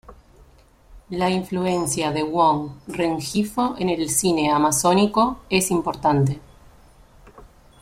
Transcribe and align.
La 1.11 1.29
influencia 1.29 2.11
de 2.11 2.23
Wong 2.23 2.71
Rengifo 2.87 3.75
en 3.77 3.89
el 3.89 4.09
cine 4.09 4.49
amazónico 4.51 5.41
es 5.47 5.69
importante. 5.69 6.41